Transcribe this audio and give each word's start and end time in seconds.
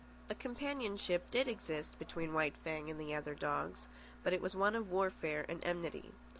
A 0.31 0.33
companionship 0.33 1.29
did 1.29 1.47
exist 1.47 1.99
between 1.99 2.33
White 2.33 2.57
Fang 2.57 2.89
and 2.89 2.99
the 2.99 3.13
other 3.13 3.35
dogs, 3.35 3.87
but 4.23 4.33
it 4.33 4.41
was 4.41 4.55
one 4.55 4.75
of 4.75 4.89
warfare 4.89 5.45
and 5.47 5.63
enmity. 5.63 6.11